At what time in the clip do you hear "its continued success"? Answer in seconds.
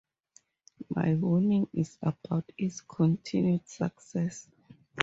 2.57-4.47